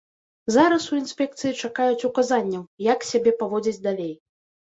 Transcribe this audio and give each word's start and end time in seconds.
Зараз 0.53 0.85
у 0.93 0.95
інспекцыі 1.01 1.51
чакаюць 1.67 2.07
указанняў, 2.09 2.63
як 2.87 3.07
сябе 3.11 3.31
паводзіць 3.43 3.83
далей. 3.87 4.13